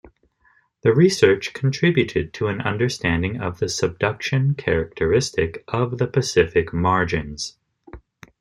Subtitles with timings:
[0.81, 7.59] The research contributed to an understanding of the subduction characteristic of the Pacific margins.